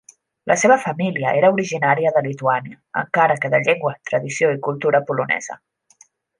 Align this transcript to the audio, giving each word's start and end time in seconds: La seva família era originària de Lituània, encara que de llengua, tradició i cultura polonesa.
La 0.51 0.55
seva 0.59 0.77
família 0.85 1.33
era 1.41 1.51
originària 1.57 2.13
de 2.15 2.23
Lituània, 2.29 2.79
encara 3.03 3.37
que 3.45 3.53
de 3.57 3.61
llengua, 3.69 3.95
tradició 4.11 4.53
i 4.57 4.61
cultura 4.71 5.07
polonesa. 5.13 5.63